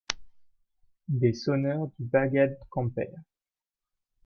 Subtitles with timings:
[1.09, 3.11] Des sonneurs du Bagad Kemper.